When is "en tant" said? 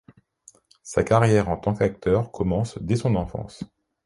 1.47-1.75